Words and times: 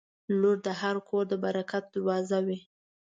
•لور 0.39 0.57
د 0.65 0.67
هر 0.81 0.95
کور 1.07 1.23
د 1.31 1.33
برکت 1.43 1.83
دروازه 1.93 2.37
وي. 2.45 2.59